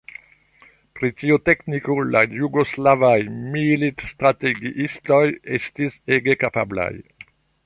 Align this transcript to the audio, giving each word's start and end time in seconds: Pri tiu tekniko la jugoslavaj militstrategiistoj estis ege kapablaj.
Pri 0.99 1.09
tiu 1.17 1.35
tekniko 1.49 1.97
la 2.15 2.23
jugoslavaj 2.37 3.13
militstrategiistoj 3.57 5.23
estis 5.61 6.03
ege 6.19 6.39
kapablaj. 6.47 6.93